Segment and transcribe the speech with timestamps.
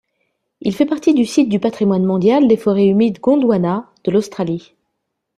[0.61, 4.73] Il fait partie du site du patrimoine mondial des forêts humides Gondwana de l'Australie.